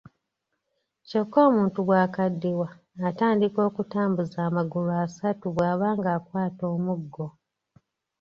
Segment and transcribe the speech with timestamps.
[1.07, 2.67] Kyokka omuntu bw'akaddiwa
[3.09, 7.25] atandika okutambuza amagulu asatu bw'aba ng'akwata omuggo.